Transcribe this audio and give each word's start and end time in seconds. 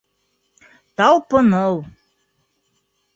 Талпыныу. 0.97 1.75